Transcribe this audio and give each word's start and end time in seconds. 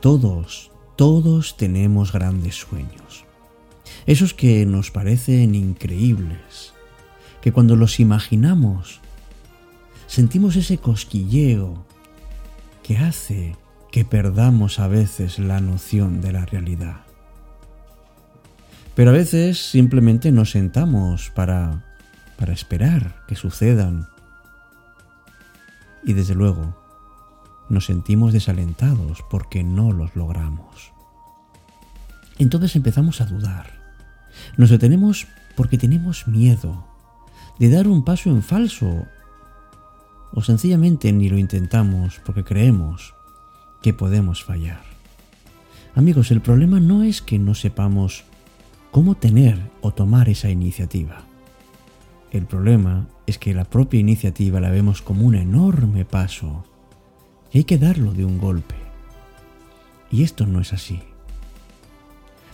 Todos, 0.00 0.70
todos 0.96 1.56
tenemos 1.56 2.12
grandes 2.12 2.54
sueños. 2.54 3.24
Esos 4.06 4.34
que 4.34 4.64
nos 4.66 4.90
parecen 4.90 5.54
increíbles, 5.54 6.74
que 7.40 7.52
cuando 7.52 7.74
los 7.74 7.98
imaginamos 7.98 9.00
sentimos 10.06 10.54
ese 10.54 10.78
cosquilleo 10.78 11.84
que 12.84 12.98
hace 12.98 13.56
que 13.90 14.04
perdamos 14.04 14.78
a 14.78 14.86
veces 14.86 15.40
la 15.40 15.60
noción 15.60 16.20
de 16.20 16.32
la 16.32 16.46
realidad. 16.46 17.00
Pero 18.94 19.10
a 19.10 19.14
veces 19.14 19.58
simplemente 19.58 20.30
nos 20.30 20.52
sentamos 20.52 21.30
para, 21.30 21.84
para 22.38 22.52
esperar 22.52 23.24
que 23.26 23.34
sucedan. 23.34 24.06
Y 26.04 26.12
desde 26.12 26.36
luego, 26.36 26.83
nos 27.68 27.86
sentimos 27.86 28.32
desalentados 28.32 29.24
porque 29.30 29.64
no 29.64 29.92
los 29.92 30.14
logramos. 30.16 30.92
Entonces 32.38 32.76
empezamos 32.76 33.20
a 33.20 33.26
dudar. 33.26 33.80
Nos 34.56 34.70
detenemos 34.70 35.26
porque 35.56 35.78
tenemos 35.78 36.26
miedo 36.26 36.84
de 37.58 37.70
dar 37.70 37.86
un 37.86 38.04
paso 38.04 38.30
en 38.30 38.42
falso 38.42 39.06
o 40.32 40.42
sencillamente 40.42 41.12
ni 41.12 41.28
lo 41.28 41.38
intentamos 41.38 42.20
porque 42.24 42.44
creemos 42.44 43.14
que 43.82 43.94
podemos 43.94 44.42
fallar. 44.42 44.82
Amigos, 45.94 46.32
el 46.32 46.40
problema 46.40 46.80
no 46.80 47.04
es 47.04 47.22
que 47.22 47.38
no 47.38 47.54
sepamos 47.54 48.24
cómo 48.90 49.14
tener 49.14 49.60
o 49.80 49.92
tomar 49.92 50.28
esa 50.28 50.50
iniciativa. 50.50 51.22
El 52.32 52.46
problema 52.46 53.06
es 53.26 53.38
que 53.38 53.54
la 53.54 53.64
propia 53.64 54.00
iniciativa 54.00 54.60
la 54.60 54.70
vemos 54.70 55.02
como 55.02 55.24
un 55.24 55.36
enorme 55.36 56.04
paso 56.04 56.64
hay 57.58 57.64
que 57.64 57.78
darlo 57.78 58.12
de 58.12 58.24
un 58.24 58.38
golpe. 58.38 58.74
Y 60.10 60.22
esto 60.22 60.46
no 60.46 60.60
es 60.60 60.72
así. 60.72 61.00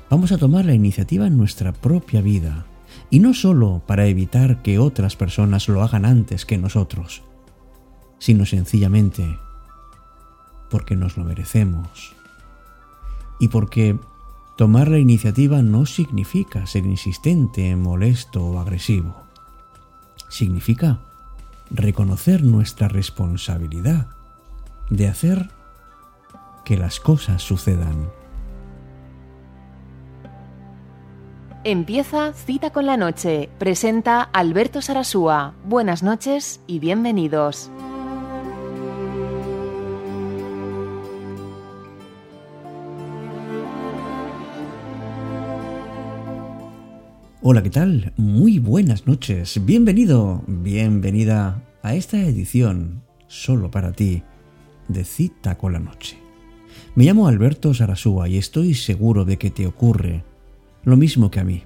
Vamos 0.08 0.32
a 0.32 0.38
tomar 0.38 0.64
la 0.64 0.74
iniciativa 0.74 1.26
en 1.26 1.36
nuestra 1.36 1.72
propia 1.72 2.20
vida, 2.20 2.66
y 3.10 3.20
no 3.20 3.34
solo 3.34 3.82
para 3.86 4.06
evitar 4.06 4.62
que 4.62 4.78
otras 4.78 5.16
personas 5.16 5.68
lo 5.68 5.82
hagan 5.82 6.04
antes 6.04 6.44
que 6.44 6.58
nosotros, 6.58 7.22
sino 8.18 8.46
sencillamente 8.46 9.38
porque 10.68 10.96
nos 10.96 11.16
lo 11.16 11.24
merecemos 11.24 12.14
y 13.40 13.48
porque 13.48 13.98
Tomar 14.60 14.88
la 14.88 14.98
iniciativa 14.98 15.62
no 15.62 15.86
significa 15.86 16.66
ser 16.66 16.84
insistente, 16.84 17.74
molesto 17.76 18.44
o 18.44 18.58
agresivo. 18.58 19.16
Significa 20.28 21.00
reconocer 21.70 22.42
nuestra 22.42 22.86
responsabilidad 22.86 24.08
de 24.90 25.08
hacer 25.08 25.48
que 26.64 26.76
las 26.76 27.00
cosas 27.00 27.42
sucedan. 27.42 28.10
Empieza 31.62 32.32
Cita 32.32 32.70
con 32.70 32.86
la 32.86 32.96
Noche. 32.96 33.50
Presenta 33.58 34.22
Alberto 34.22 34.82
Sarasúa. 34.82 35.54
Buenas 35.64 36.02
noches 36.02 36.60
y 36.66 36.78
bienvenidos. 36.78 37.70
Hola, 47.42 47.62
¿qué 47.62 47.70
tal? 47.70 48.12
Muy 48.16 48.58
buenas 48.58 49.06
noches. 49.06 49.64
Bienvenido, 49.64 50.42
bienvenida 50.46 51.62
a 51.82 51.94
esta 51.94 52.18
edición, 52.18 53.02
solo 53.28 53.70
para 53.70 53.92
ti, 53.92 54.22
de 54.92 55.04
Cita 55.04 55.56
con 55.56 55.72
la 55.72 55.78
Noche. 55.78 56.18
Me 56.94 57.04
llamo 57.04 57.28
Alberto 57.28 57.72
Sarasúa 57.74 58.28
y 58.28 58.36
estoy 58.36 58.74
seguro 58.74 59.24
de 59.24 59.38
que 59.38 59.50
te 59.50 59.66
ocurre 59.66 60.24
lo 60.84 60.96
mismo 60.96 61.30
que 61.30 61.40
a 61.40 61.44
mí. 61.44 61.62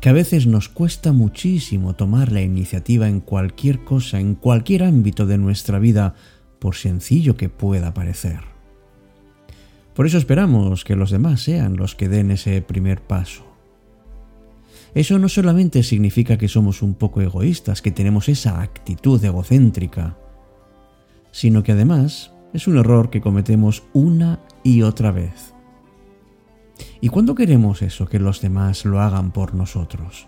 Que 0.00 0.08
a 0.08 0.12
veces 0.12 0.46
nos 0.46 0.68
cuesta 0.68 1.12
muchísimo 1.12 1.94
tomar 1.94 2.32
la 2.32 2.42
iniciativa 2.42 3.08
en 3.08 3.20
cualquier 3.20 3.84
cosa, 3.84 4.18
en 4.20 4.34
cualquier 4.34 4.82
ámbito 4.82 5.26
de 5.26 5.38
nuestra 5.38 5.78
vida, 5.78 6.14
por 6.58 6.74
sencillo 6.74 7.36
que 7.36 7.48
pueda 7.48 7.94
parecer. 7.94 8.40
Por 9.94 10.06
eso 10.06 10.18
esperamos 10.18 10.84
que 10.84 10.96
los 10.96 11.10
demás 11.10 11.42
sean 11.42 11.76
los 11.76 11.94
que 11.94 12.08
den 12.08 12.30
ese 12.30 12.60
primer 12.62 13.00
paso 13.00 13.48
eso 14.94 15.18
no 15.18 15.28
solamente 15.28 15.82
significa 15.82 16.38
que 16.38 16.48
somos 16.48 16.82
un 16.82 16.94
poco 16.94 17.20
egoístas, 17.20 17.82
que 17.82 17.90
tenemos 17.90 18.28
esa 18.28 18.62
actitud 18.62 19.22
egocéntrica, 19.22 20.16
sino 21.38 21.62
que 21.62 21.70
además 21.70 22.32
es 22.52 22.66
un 22.66 22.78
error 22.78 23.10
que 23.10 23.20
cometemos 23.20 23.84
una 23.92 24.40
y 24.64 24.82
otra 24.82 25.12
vez. 25.12 25.54
¿Y 27.00 27.10
cuándo 27.10 27.36
queremos 27.36 27.80
eso, 27.80 28.08
que 28.08 28.18
los 28.18 28.40
demás 28.40 28.84
lo 28.84 29.00
hagan 29.00 29.30
por 29.30 29.54
nosotros? 29.54 30.26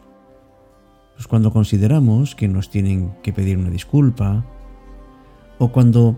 Pues 1.16 1.26
cuando 1.26 1.52
consideramos 1.52 2.36
que 2.36 2.46
nos 2.46 2.70
tienen 2.70 3.10
que 3.24 3.32
pedir 3.32 3.58
una 3.58 3.70
disculpa, 3.70 4.46
o 5.58 5.72
cuando 5.72 6.16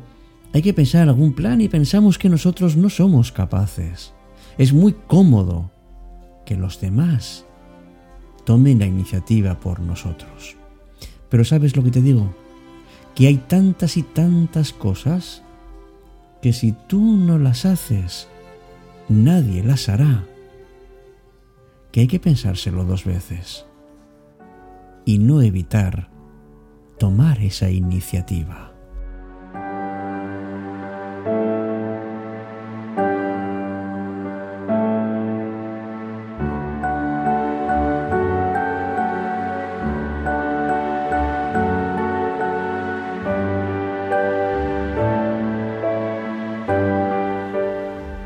hay 0.53 0.61
que 0.61 0.75
pensar 0.75 1.09
algún 1.09 1.33
plan 1.33 1.63
y 1.63 1.71
pensamos 1.71 2.19
que 2.19 2.29
nosotros 2.29 2.77
no 2.77 2.91
somos 2.91 3.33
capaces. 3.33 4.13
Es 4.59 4.75
muy 4.75 4.93
cómodo 5.07 5.71
que 6.45 6.55
los 6.55 6.83
demás 6.83 7.47
tomen 8.45 8.81
la 8.81 8.87
iniciativa 8.87 9.59
por 9.59 9.81
nosotros. 9.81 10.55
Pero 11.31 11.47
¿sabes 11.47 11.77
lo 11.77 11.83
que 11.83 11.93
te 11.93 12.03
digo? 12.03 12.42
Que 13.15 13.27
hay 13.27 13.37
tantas 13.37 13.97
y 13.97 14.03
tantas 14.03 14.73
cosas 14.73 15.43
que 16.41 16.53
si 16.53 16.73
tú 16.73 17.01
no 17.01 17.39
las 17.39 17.65
haces, 17.65 18.29
nadie 19.09 19.63
las 19.63 19.89
hará. 19.89 20.25
Que 21.93 22.01
hay 22.01 22.07
que 22.07 22.21
pensárselo 22.21 22.85
dos 22.85 23.05
veces 23.05 23.67
y 25.05 25.19
no 25.19 25.43
evitar 25.43 26.09
tomar 26.99 27.41
esa 27.41 27.71
iniciativa. 27.71 28.72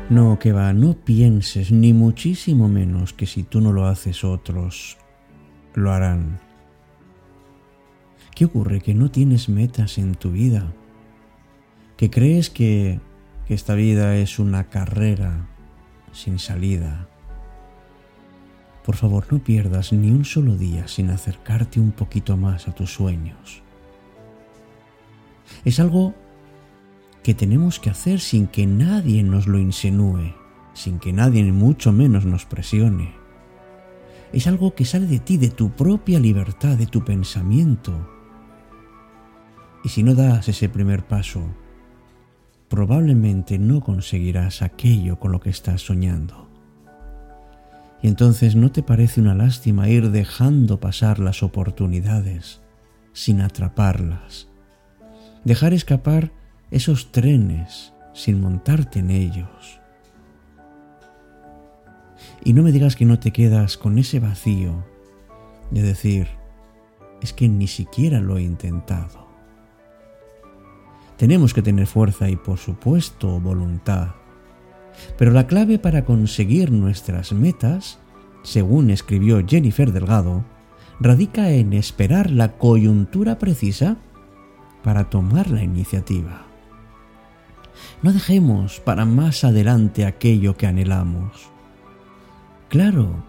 No, 0.09 0.39
que 0.39 0.53
va, 0.53 0.71
no 0.71 0.93
pienses 0.93 1.71
ni 1.73 1.91
muchísimo 1.91 2.69
menos 2.69 3.11
que 3.11 3.25
si 3.25 3.43
tú 3.43 3.59
no 3.59 3.73
lo 3.73 3.87
haces 3.87 4.23
otros 4.23 4.97
lo 5.73 5.91
harán. 5.91 6.39
¿Qué 8.33 8.45
ocurre? 8.45 8.79
Que 8.79 8.93
no 8.93 9.11
tienes 9.11 9.49
metas 9.49 9.97
en 9.97 10.15
tu 10.15 10.31
vida. 10.31 10.73
Que 11.97 12.09
crees 12.09 12.49
que, 12.49 13.01
que 13.47 13.53
esta 13.53 13.73
vida 13.75 14.15
es 14.15 14.39
una 14.39 14.69
carrera 14.69 15.49
sin 16.13 16.39
salida. 16.39 17.09
Por 18.85 18.95
favor, 18.95 19.27
no 19.29 19.39
pierdas 19.39 19.91
ni 19.91 20.09
un 20.09 20.23
solo 20.23 20.55
día 20.55 20.87
sin 20.87 21.09
acercarte 21.09 21.81
un 21.81 21.91
poquito 21.91 22.37
más 22.37 22.69
a 22.69 22.71
tus 22.73 22.93
sueños. 22.93 23.61
Es 25.65 25.81
algo 25.81 26.15
que 27.27 27.33
tenemos 27.33 27.81
que 27.81 27.89
hacer 27.89 28.21
sin 28.21 28.47
que 28.47 28.65
nadie 28.65 29.21
nos 29.21 29.47
lo 29.47 29.59
insinúe, 29.59 30.33
sin 30.73 30.97
que 30.97 31.11
nadie 31.11 31.43
mucho 31.51 31.91
menos 31.91 32.23
nos 32.23 32.45
presione. 32.45 33.15
Es 34.31 34.47
algo 34.47 34.75
que 34.75 34.85
sale 34.85 35.07
de 35.07 35.19
ti, 35.19 35.35
de 35.35 35.49
tu 35.49 35.71
propia 35.71 36.21
libertad, 36.21 36.77
de 36.77 36.85
tu 36.85 37.03
pensamiento. 37.03 38.09
Y 39.83 39.89
si 39.89 40.03
no 40.03 40.15
das 40.15 40.47
ese 40.47 40.69
primer 40.69 41.05
paso, 41.05 41.43
probablemente 42.69 43.59
no 43.59 43.81
conseguirás 43.81 44.61
aquello 44.61 45.19
con 45.19 45.33
lo 45.33 45.41
que 45.41 45.49
estás 45.49 45.81
soñando. 45.81 46.49
Y 48.01 48.07
entonces 48.07 48.55
no 48.55 48.71
te 48.71 48.83
parece 48.83 49.19
una 49.19 49.35
lástima 49.35 49.89
ir 49.89 50.11
dejando 50.11 50.79
pasar 50.79 51.19
las 51.19 51.43
oportunidades 51.43 52.61
sin 53.11 53.41
atraparlas, 53.41 54.47
dejar 55.43 55.73
escapar 55.73 56.31
esos 56.71 57.11
trenes 57.11 57.93
sin 58.13 58.41
montarte 58.41 58.99
en 58.99 59.11
ellos. 59.11 59.79
Y 62.43 62.53
no 62.53 62.63
me 62.63 62.71
digas 62.71 62.95
que 62.95 63.05
no 63.05 63.19
te 63.19 63.31
quedas 63.31 63.77
con 63.77 63.97
ese 63.97 64.19
vacío 64.19 64.85
de 65.71 65.81
decir, 65.81 66.27
es 67.21 67.33
que 67.33 67.47
ni 67.47 67.67
siquiera 67.67 68.19
lo 68.19 68.37
he 68.37 68.43
intentado. 68.43 69.27
Tenemos 71.17 71.53
que 71.53 71.61
tener 71.61 71.87
fuerza 71.87 72.29
y 72.29 72.35
por 72.35 72.57
supuesto 72.57 73.39
voluntad. 73.39 74.09
Pero 75.17 75.31
la 75.31 75.47
clave 75.47 75.79
para 75.79 76.05
conseguir 76.05 76.71
nuestras 76.71 77.33
metas, 77.33 77.99
según 78.43 78.89
escribió 78.89 79.43
Jennifer 79.45 79.91
Delgado, 79.91 80.43
radica 80.99 81.49
en 81.51 81.73
esperar 81.73 82.31
la 82.31 82.57
coyuntura 82.57 83.37
precisa 83.37 83.97
para 84.83 85.09
tomar 85.09 85.49
la 85.49 85.63
iniciativa. 85.63 86.46
No 88.01 88.13
dejemos 88.13 88.79
para 88.79 89.05
más 89.05 89.43
adelante 89.43 90.05
aquello 90.05 90.57
que 90.57 90.67
anhelamos. 90.67 91.49
Claro 92.69 93.23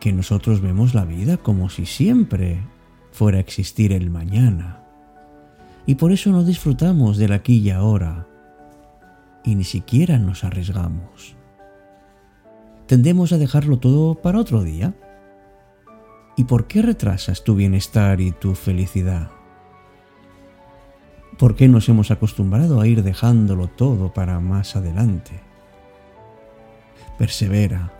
que 0.00 0.12
nosotros 0.12 0.60
vemos 0.60 0.94
la 0.94 1.04
vida 1.04 1.36
como 1.38 1.68
si 1.68 1.86
siempre 1.86 2.62
fuera 3.12 3.38
a 3.38 3.40
existir 3.40 3.92
el 3.92 4.10
mañana. 4.10 4.82
Y 5.86 5.94
por 5.94 6.12
eso 6.12 6.30
no 6.30 6.44
disfrutamos 6.44 7.16
del 7.16 7.32
aquí 7.32 7.58
y 7.58 7.70
ahora. 7.70 8.26
Y 9.44 9.54
ni 9.54 9.64
siquiera 9.64 10.18
nos 10.18 10.44
arriesgamos. 10.44 11.34
Tendemos 12.86 13.32
a 13.32 13.38
dejarlo 13.38 13.78
todo 13.78 14.14
para 14.14 14.38
otro 14.38 14.62
día. 14.62 14.94
¿Y 16.36 16.44
por 16.44 16.66
qué 16.66 16.82
retrasas 16.82 17.42
tu 17.42 17.54
bienestar 17.54 18.20
y 18.20 18.32
tu 18.32 18.54
felicidad? 18.54 19.30
¿Por 21.38 21.54
qué 21.54 21.68
nos 21.68 21.88
hemos 21.88 22.10
acostumbrado 22.10 22.80
a 22.80 22.88
ir 22.88 23.04
dejándolo 23.04 23.68
todo 23.68 24.12
para 24.12 24.40
más 24.40 24.74
adelante? 24.74 25.38
Persevera, 27.16 27.92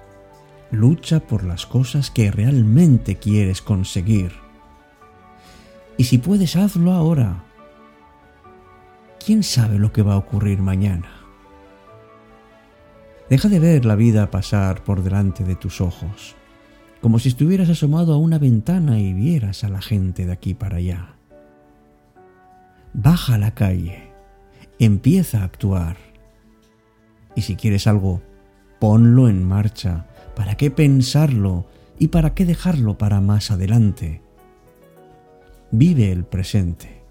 lucha 0.73 1.21
por 1.21 1.45
las 1.45 1.65
cosas 1.65 2.11
que 2.11 2.33
realmente 2.33 3.17
quieres 3.17 3.63
conseguir. 3.63 4.33
Y 5.97 6.05
si 6.05 6.19
puedes, 6.19 6.57
hazlo 6.57 6.93
ahora. 6.93 7.45
¿Quién 9.25 9.45
sabe 9.45 9.79
lo 9.79 9.93
que 9.93 10.03
va 10.03 10.15
a 10.15 10.19
ocurrir 10.19 10.61
mañana? 10.61 11.09
Deja 13.31 13.49
de 13.49 13.61
ver 13.61 13.85
la 13.85 13.95
vida 13.95 14.33
pasar 14.33 14.83
por 14.83 15.03
delante 15.03 15.45
de 15.45 15.55
tus 15.55 15.81
ojos, 15.81 16.35
como 17.01 17.21
si 17.21 17.29
estuvieras 17.29 17.69
asomado 17.69 18.15
a 18.15 18.19
una 18.19 18.39
ventana 18.39 18.99
y 18.99 19.13
vieras 19.13 19.63
a 19.63 19.69
la 19.69 19.81
gente 19.81 20.27
de 20.27 20.33
aquí 20.33 20.55
para 20.55 20.79
allá. 20.79 21.18
Baja 22.93 23.35
a 23.35 23.39
la 23.39 23.53
calle, 23.53 24.13
empieza 24.79 25.41
a 25.41 25.45
actuar. 25.45 25.97
Y 27.35 27.43
si 27.43 27.57
quieres 27.57 27.87
algo, 27.87 28.23
ponlo 28.79 29.29
en 29.29 29.45
marcha. 29.45 30.07
¿Para 30.35 30.57
qué 30.57 30.71
pensarlo 30.71 31.67
y 31.99 32.09
para 32.09 32.35
qué 32.35 32.45
dejarlo 32.45 32.97
para 32.97 33.21
más 33.21 33.51
adelante? 33.51 34.23
Vive 35.71 36.13
el 36.13 36.25
presente. 36.25 37.03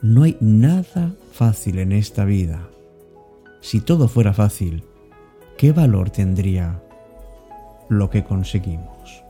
No 0.00 0.22
hay 0.22 0.36
nada 0.40 1.14
fácil 1.32 1.78
en 1.78 1.92
esta 1.92 2.24
vida. 2.24 2.68
Si 3.60 3.80
todo 3.80 4.08
fuera 4.08 4.32
fácil, 4.32 4.84
¿qué 5.58 5.72
valor 5.72 6.10
tendría 6.10 6.82
lo 7.88 8.10
que 8.10 8.24
conseguimos? 8.24 9.21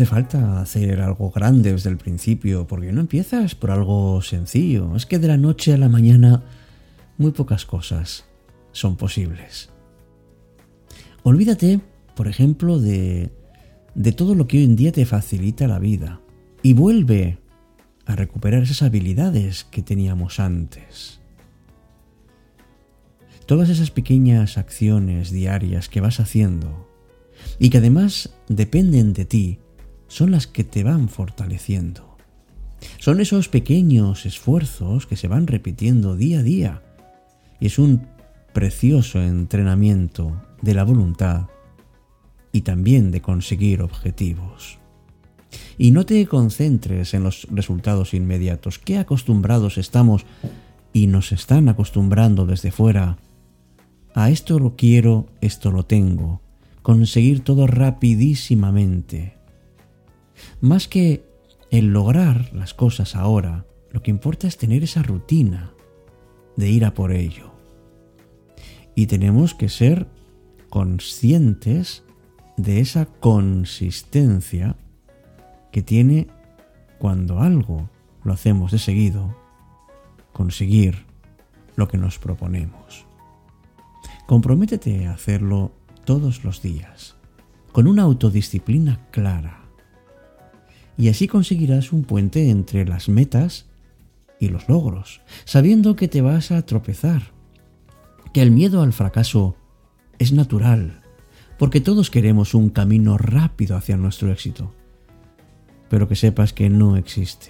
Hace 0.00 0.06
falta 0.06 0.62
hacer 0.62 1.02
algo 1.02 1.30
grande 1.30 1.74
desde 1.74 1.90
el 1.90 1.98
principio, 1.98 2.66
porque 2.66 2.90
no 2.90 3.02
empiezas 3.02 3.54
por 3.54 3.70
algo 3.70 4.22
sencillo. 4.22 4.96
Es 4.96 5.04
que 5.04 5.18
de 5.18 5.28
la 5.28 5.36
noche 5.36 5.74
a 5.74 5.76
la 5.76 5.90
mañana 5.90 6.42
muy 7.18 7.32
pocas 7.32 7.66
cosas 7.66 8.24
son 8.72 8.96
posibles. 8.96 9.68
Olvídate, 11.22 11.80
por 12.16 12.28
ejemplo, 12.28 12.78
de, 12.78 13.30
de 13.94 14.12
todo 14.12 14.34
lo 14.34 14.48
que 14.48 14.56
hoy 14.56 14.64
en 14.64 14.74
día 14.74 14.90
te 14.90 15.04
facilita 15.04 15.68
la 15.68 15.78
vida 15.78 16.22
y 16.62 16.72
vuelve 16.72 17.36
a 18.06 18.16
recuperar 18.16 18.62
esas 18.62 18.80
habilidades 18.80 19.64
que 19.64 19.82
teníamos 19.82 20.40
antes. 20.40 21.20
Todas 23.44 23.68
esas 23.68 23.90
pequeñas 23.90 24.56
acciones 24.56 25.30
diarias 25.30 25.90
que 25.90 26.00
vas 26.00 26.20
haciendo 26.20 26.88
y 27.58 27.68
que 27.68 27.76
además 27.76 28.30
dependen 28.48 29.12
de 29.12 29.26
ti, 29.26 29.58
son 30.10 30.32
las 30.32 30.48
que 30.48 30.64
te 30.64 30.82
van 30.82 31.08
fortaleciendo. 31.08 32.16
Son 32.98 33.20
esos 33.20 33.48
pequeños 33.48 34.26
esfuerzos 34.26 35.06
que 35.06 35.16
se 35.16 35.28
van 35.28 35.46
repitiendo 35.46 36.16
día 36.16 36.40
a 36.40 36.42
día 36.42 36.82
y 37.60 37.66
es 37.66 37.78
un 37.78 38.06
precioso 38.52 39.22
entrenamiento 39.22 40.42
de 40.62 40.74
la 40.74 40.82
voluntad 40.82 41.46
y 42.50 42.62
también 42.62 43.12
de 43.12 43.22
conseguir 43.22 43.82
objetivos. 43.82 44.78
Y 45.78 45.92
no 45.92 46.04
te 46.04 46.26
concentres 46.26 47.14
en 47.14 47.22
los 47.22 47.46
resultados 47.50 48.12
inmediatos, 48.12 48.80
que 48.80 48.98
acostumbrados 48.98 49.78
estamos 49.78 50.26
y 50.92 51.06
nos 51.06 51.30
están 51.30 51.68
acostumbrando 51.68 52.46
desde 52.46 52.72
fuera. 52.72 53.18
A 54.14 54.30
esto 54.30 54.58
lo 54.58 54.74
quiero, 54.74 55.28
esto 55.40 55.70
lo 55.70 55.84
tengo, 55.84 56.40
conseguir 56.82 57.44
todo 57.44 57.68
rapidísimamente. 57.68 59.39
Más 60.60 60.88
que 60.88 61.24
el 61.70 61.92
lograr 61.92 62.52
las 62.52 62.74
cosas 62.74 63.16
ahora, 63.16 63.66
lo 63.90 64.02
que 64.02 64.10
importa 64.10 64.46
es 64.46 64.56
tener 64.56 64.82
esa 64.82 65.02
rutina 65.02 65.72
de 66.56 66.68
ir 66.70 66.84
a 66.84 66.94
por 66.94 67.12
ello. 67.12 67.52
Y 68.94 69.06
tenemos 69.06 69.54
que 69.54 69.68
ser 69.68 70.08
conscientes 70.68 72.04
de 72.56 72.80
esa 72.80 73.06
consistencia 73.06 74.76
que 75.72 75.82
tiene 75.82 76.28
cuando 76.98 77.40
algo 77.40 77.88
lo 78.24 78.32
hacemos 78.32 78.72
de 78.72 78.78
seguido, 78.78 79.34
conseguir 80.32 81.06
lo 81.76 81.88
que 81.88 81.96
nos 81.96 82.18
proponemos. 82.18 83.06
Comprométete 84.26 85.06
a 85.06 85.14
hacerlo 85.14 85.72
todos 86.04 86.44
los 86.44 86.62
días, 86.62 87.16
con 87.72 87.86
una 87.86 88.02
autodisciplina 88.02 89.06
clara. 89.10 89.64
Y 91.00 91.08
así 91.08 91.28
conseguirás 91.28 91.94
un 91.94 92.04
puente 92.04 92.50
entre 92.50 92.84
las 92.84 93.08
metas 93.08 93.64
y 94.38 94.48
los 94.48 94.68
logros, 94.68 95.22
sabiendo 95.46 95.96
que 95.96 96.08
te 96.08 96.20
vas 96.20 96.50
a 96.50 96.60
tropezar, 96.66 97.22
que 98.34 98.42
el 98.42 98.50
miedo 98.50 98.82
al 98.82 98.92
fracaso 98.92 99.56
es 100.18 100.32
natural, 100.32 101.00
porque 101.58 101.80
todos 101.80 102.10
queremos 102.10 102.52
un 102.52 102.68
camino 102.68 103.16
rápido 103.16 103.78
hacia 103.78 103.96
nuestro 103.96 104.30
éxito, 104.30 104.74
pero 105.88 106.06
que 106.06 106.16
sepas 106.16 106.52
que 106.52 106.68
no 106.68 106.98
existe. 106.98 107.48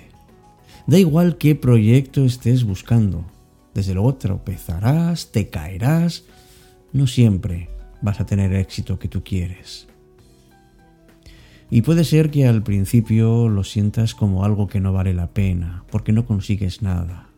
Da 0.87 1.01
igual 1.01 1.37
qué 1.37 1.57
proyecto 1.57 2.25
estés 2.25 2.63
buscando, 2.63 3.25
desde 3.75 3.95
luego 3.95 4.15
tropezarás, 4.15 5.33
te 5.33 5.49
caerás, 5.51 6.23
no 6.93 7.09
siempre 7.09 7.69
vas 8.01 8.21
a 8.21 8.27
tener 8.27 8.53
el 8.53 8.61
éxito 8.61 9.01
que 9.01 9.09
tú 9.09 9.25
quieres. 9.25 9.90
Y 11.71 11.83
puede 11.83 12.05
ser 12.05 12.31
que 12.31 12.47
al 12.47 12.63
principio 12.63 13.49
lo 13.49 13.63
sientas 13.65 14.15
como 14.15 14.45
algo 14.45 14.67
que 14.67 14.81
no 14.81 14.93
vale 14.93 15.15
la 15.15 15.29
pena, 15.29 15.85
porque 15.91 16.13
no 16.13 16.27
consigues 16.27 16.83
nada. 16.83 17.29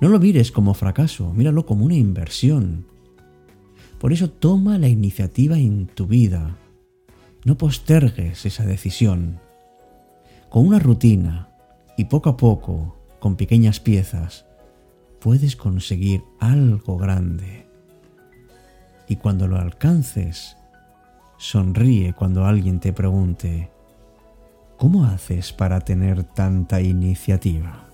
No 0.00 0.08
lo 0.08 0.18
mires 0.18 0.50
como 0.50 0.74
fracaso, 0.74 1.32
míralo 1.32 1.64
como 1.64 1.84
una 1.84 1.94
inversión. 1.94 2.86
Por 3.98 4.12
eso 4.12 4.30
toma 4.30 4.78
la 4.78 4.88
iniciativa 4.88 5.58
en 5.58 5.86
tu 5.86 6.06
vida. 6.06 6.56
No 7.44 7.56
postergues 7.56 8.44
esa 8.46 8.64
decisión. 8.66 9.38
Con 10.48 10.66
una 10.66 10.78
rutina 10.78 11.50
y 11.96 12.06
poco 12.06 12.30
a 12.30 12.36
poco, 12.36 12.96
con 13.20 13.36
pequeñas 13.36 13.78
piezas, 13.78 14.44
puedes 15.20 15.54
conseguir 15.54 16.22
algo 16.40 16.96
grande 16.96 17.70
y 19.10 19.16
cuando 19.16 19.48
lo 19.48 19.58
alcances, 19.58 20.56
sonríe 21.40 22.12
cuando 22.12 22.44
alguien 22.44 22.80
te 22.80 22.92
pregunte, 22.92 23.70
¿cómo 24.76 25.06
haces 25.06 25.54
para 25.54 25.80
tener 25.80 26.22
tanta 26.22 26.82
iniciativa? 26.82 27.89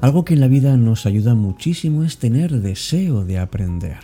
Algo 0.00 0.24
que 0.24 0.34
en 0.34 0.40
la 0.40 0.46
vida 0.46 0.76
nos 0.76 1.06
ayuda 1.06 1.34
muchísimo 1.34 2.04
es 2.04 2.18
tener 2.18 2.60
deseo 2.60 3.24
de 3.24 3.38
aprender 3.38 3.98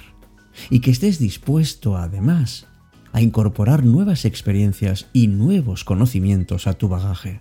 y 0.68 0.80
que 0.80 0.90
estés 0.90 1.20
dispuesto 1.20 1.96
además 1.96 2.66
a 3.12 3.20
incorporar 3.20 3.84
nuevas 3.84 4.24
experiencias 4.24 5.06
y 5.12 5.28
nuevos 5.28 5.84
conocimientos 5.84 6.66
a 6.66 6.72
tu 6.72 6.88
bagaje. 6.88 7.40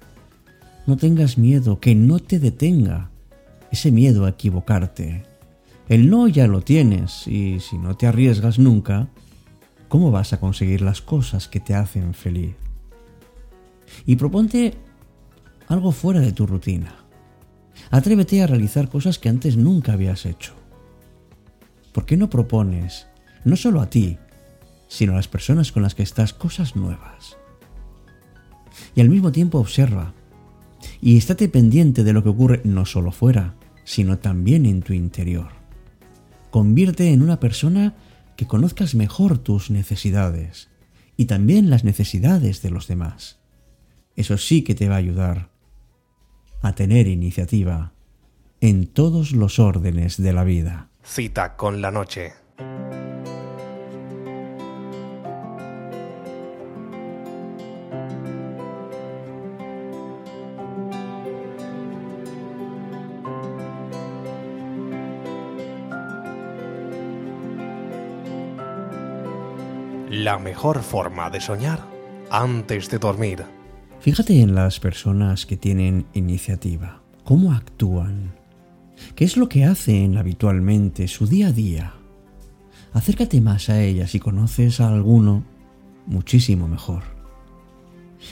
No 0.86 0.98
tengas 0.98 1.40
miedo, 1.40 1.80
que 1.80 1.96
no 1.96 2.20
te 2.20 2.38
detenga 2.38 3.10
ese 3.72 3.92
miedo 3.92 4.26
a 4.26 4.30
equivocarte. 4.30 5.26
El 5.90 6.12
no 6.12 6.28
ya 6.28 6.46
lo 6.46 6.62
tienes 6.62 7.28
y 7.28 7.60
si 7.60 7.80
no 7.80 7.98
te 7.98 8.06
arriesgas 8.06 8.60
nunca, 8.60 9.10
¿cómo 9.88 10.12
vas 10.12 10.32
a 10.32 10.40
conseguir 10.40 10.82
las 10.82 11.02
cosas 11.02 11.48
que 11.48 11.60
te 11.60 11.74
hacen 11.74 12.14
feliz? 12.14 12.54
Y 14.06 14.16
proponte 14.16 14.76
algo 15.68 15.92
fuera 15.92 16.20
de 16.20 16.34
tu 16.34 16.46
rutina. 16.46 17.03
Atrévete 17.92 18.42
a 18.42 18.48
realizar 18.48 18.90
cosas 18.90 19.20
que 19.20 19.30
antes 19.30 19.58
nunca 19.58 19.94
habías 19.94 20.26
hecho. 20.26 20.54
¿Por 21.92 22.06
qué 22.06 22.18
no 22.18 22.30
propones, 22.30 23.08
no 23.46 23.56
solo 23.56 23.82
a 23.82 23.90
ti, 23.90 24.18
sino 24.88 25.14
a 25.14 25.16
las 25.16 25.28
personas 25.28 25.72
con 25.72 25.84
las 25.84 25.96
que 25.96 26.04
estás, 26.04 26.34
cosas 26.34 26.76
nuevas? 26.76 27.38
Y 28.96 29.02
al 29.02 29.10
mismo 29.10 29.32
tiempo 29.32 29.60
observa 29.60 30.14
y 31.02 31.18
estate 31.18 31.50
pendiente 31.50 32.04
de 32.04 32.14
lo 32.14 32.24
que 32.24 32.30
ocurre 32.30 32.62
no 32.64 32.86
solo 32.86 33.12
fuera, 33.12 33.56
sino 33.84 34.18
también 34.18 34.66
en 34.66 34.82
tu 34.82 34.94
interior. 34.94 35.50
Convierte 36.50 37.12
en 37.12 37.22
una 37.22 37.40
persona 37.40 37.96
que 38.36 38.48
conozcas 38.48 38.96
mejor 38.96 39.38
tus 39.38 39.70
necesidades 39.70 40.70
y 41.18 41.26
también 41.26 41.70
las 41.70 41.84
necesidades 41.84 42.62
de 42.62 42.72
los 42.72 42.88
demás. 42.88 43.40
Eso 44.16 44.38
sí 44.38 44.64
que 44.64 44.76
te 44.76 44.90
va 44.90 44.96
a 44.96 45.00
ayudar 45.00 45.53
a 46.64 46.74
tener 46.74 47.08
iniciativa 47.08 47.92
en 48.62 48.88
todos 48.88 49.34
los 49.34 49.60
órdenes 49.60 50.22
de 50.22 50.32
la 50.32 50.46
vida. 50.46 50.88
Cita 51.04 51.58
con 51.58 51.82
la 51.82 51.92
noche. 51.92 52.32
La 70.10 70.40
mejor 70.40 70.82
forma 70.82 71.30
de 71.30 71.42
soñar 71.42 71.82
antes 72.30 72.90
de 72.90 73.00
dormir. 73.00 73.63
Fíjate 74.04 74.42
en 74.42 74.54
las 74.54 74.82
personas 74.82 75.46
que 75.46 75.56
tienen 75.56 76.08
iniciativa, 76.14 77.02
cómo 77.24 77.54
actúan, 77.54 78.34
qué 79.16 79.24
es 79.24 79.38
lo 79.38 79.48
que 79.48 79.64
hacen 79.64 80.18
habitualmente, 80.18 81.08
su 81.08 81.26
día 81.26 81.48
a 81.48 81.52
día. 81.54 81.94
Acércate 82.92 83.40
más 83.40 83.70
a 83.70 83.82
ellas 83.82 84.12
si 84.12 84.20
conoces 84.20 84.82
a 84.82 84.90
alguno, 84.90 85.46
muchísimo 86.06 86.68
mejor. 86.68 87.04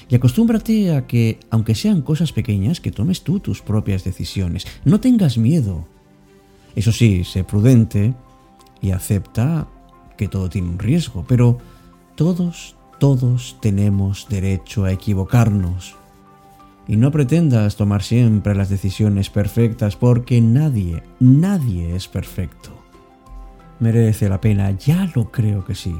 Y 0.10 0.16
acostúmbrate 0.16 0.94
a 0.94 1.08
que, 1.08 1.40
aunque 1.50 1.74
sean 1.74 2.02
cosas 2.02 2.34
pequeñas, 2.34 2.82
que 2.82 2.92
tomes 2.92 3.22
tú 3.22 3.40
tus 3.40 3.62
propias 3.62 4.04
decisiones. 4.04 4.68
No 4.84 5.00
tengas 5.00 5.38
miedo. 5.38 5.88
Eso 6.76 6.92
sí, 6.92 7.24
sé 7.24 7.46
prudente 7.46 8.14
y 8.82 8.92
acepta 8.92 9.70
que 10.18 10.28
todo 10.28 10.50
tiene 10.50 10.68
un 10.68 10.80
riesgo, 10.80 11.24
pero 11.26 11.60
todos, 12.16 12.76
todos 13.02 13.58
tenemos 13.60 14.28
derecho 14.30 14.86
a 14.86 14.92
equivocarnos. 14.92 15.96
Y 16.88 16.98
no 16.98 17.10
pretendas 17.10 17.76
tomar 17.76 18.04
siempre 18.04 18.54
las 18.54 18.70
decisiones 18.70 19.32
perfectas 19.32 19.96
porque 19.96 20.40
nadie, 20.40 21.02
nadie 21.20 21.96
es 21.96 22.08
perfecto. 22.08 22.70
Merece 23.80 24.30
la 24.30 24.40
pena, 24.40 24.70
ya 24.78 25.12
lo 25.16 25.32
creo 25.32 25.66
que 25.66 25.74
sí. 25.74 25.96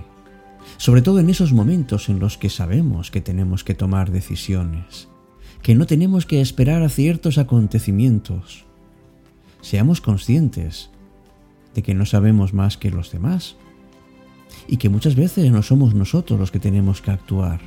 Sobre 0.78 1.02
todo 1.02 1.20
en 1.20 1.32
esos 1.32 1.54
momentos 1.54 2.08
en 2.08 2.20
los 2.20 2.38
que 2.38 2.52
sabemos 2.52 3.10
que 3.10 3.20
tenemos 3.20 3.64
que 3.64 3.74
tomar 3.74 4.12
decisiones, 4.12 5.08
que 5.64 5.74
no 5.74 5.88
tenemos 5.88 6.28
que 6.28 6.40
esperar 6.40 6.84
a 6.84 6.90
ciertos 6.90 7.40
acontecimientos. 7.40 8.66
Seamos 9.62 10.02
conscientes 10.02 10.92
de 11.74 11.82
que 11.82 11.96
no 11.96 12.06
sabemos 12.06 12.54
más 12.54 12.78
que 12.78 12.92
los 12.92 13.12
demás 13.12 13.56
y 14.72 14.78
que 14.78 14.88
muchas 14.88 15.16
veces 15.16 15.52
no 15.52 15.62
somos 15.64 15.94
nosotros 15.94 16.40
los 16.40 16.50
que 16.50 16.60
tenemos 16.60 17.02
que 17.02 17.12
actuar. 17.12 17.60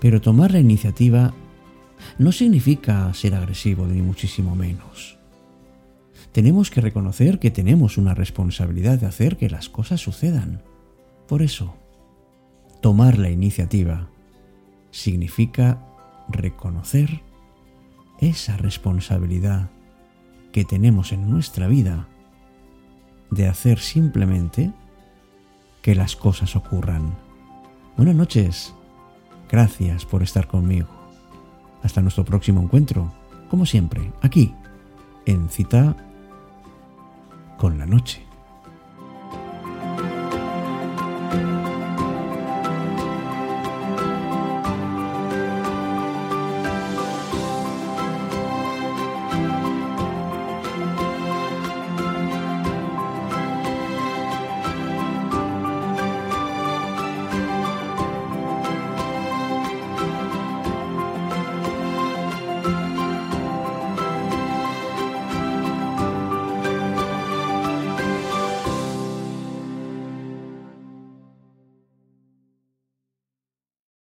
Pero 0.00 0.22
tomar 0.22 0.50
la 0.50 0.58
iniciativa 0.58 1.34
no 2.18 2.32
significa 2.32 3.12
ser 3.12 3.34
agresivo 3.34 3.86
ni 3.86 4.00
muchísimo 4.00 4.56
menos. 4.56 5.18
Tenemos 6.32 6.70
que 6.70 6.80
reconocer 6.80 7.38
que 7.38 7.50
tenemos 7.50 7.98
una 7.98 8.14
responsabilidad 8.14 8.98
de 8.98 9.04
hacer 9.04 9.36
que 9.36 9.50
las 9.50 9.68
cosas 9.68 10.00
sucedan. 10.00 10.62
Por 11.28 11.42
eso, 11.42 11.74
tomar 12.80 13.18
la 13.18 13.28
iniciativa 13.28 14.08
significa 14.90 15.86
reconocer 16.30 17.20
esa 18.18 18.56
responsabilidad 18.56 19.68
que 20.52 20.64
tenemos 20.64 21.12
en 21.12 21.28
nuestra 21.28 21.66
vida 21.68 22.08
de 23.30 23.46
hacer 23.46 23.78
simplemente 23.78 24.72
que 25.86 25.94
las 25.94 26.16
cosas 26.16 26.56
ocurran. 26.56 27.14
Buenas 27.96 28.16
noches. 28.16 28.74
Gracias 29.48 30.04
por 30.04 30.20
estar 30.20 30.48
conmigo. 30.48 30.88
Hasta 31.84 32.02
nuestro 32.02 32.24
próximo 32.24 32.60
encuentro, 32.60 33.12
como 33.48 33.66
siempre, 33.66 34.10
aquí, 34.20 34.52
en 35.26 35.48
cita 35.48 35.94
con 37.56 37.78
la 37.78 37.86
noche. 37.86 38.25